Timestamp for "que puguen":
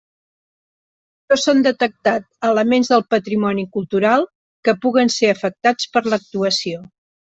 4.69-5.15